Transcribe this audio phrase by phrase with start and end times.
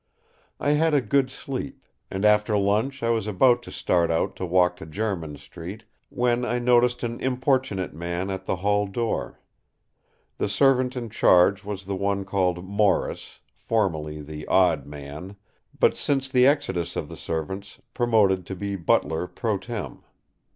[0.59, 4.47] I had a good sleep, and after lunch I was about to start out to
[4.47, 9.39] walk to Jermyn Street, when I noticed an importunate man at the hall door.
[10.39, 15.35] The servant in charge was the one called Morris, formerly the "odd man,"
[15.79, 20.01] but since the exodus of the servants promoted to be butler pro tem.